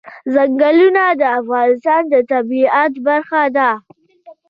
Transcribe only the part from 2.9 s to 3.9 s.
برخه ده.